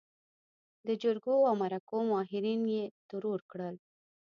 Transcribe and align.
د 0.87 0.89
جرګو 1.01 1.35
او 1.47 1.53
مرکو 1.61 1.97
ماهرين 2.11 2.61
يې 2.75 2.83
ترور 3.09 3.39
کړل. 3.51 3.75